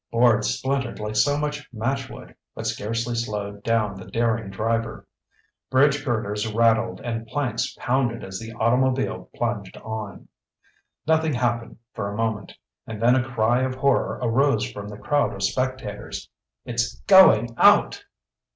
[0.11, 5.05] Boards splintered like so much match wood, but scarcely slowed down the daring driver.
[5.69, 10.27] Bridge girders rattled and planks pounded as the automobile plunged on.
[11.05, 12.53] Nothing happened for a moment.
[12.87, 16.31] And then a cry of horror arose from the crowd of spectators.
[16.65, 18.03] "It's going out!"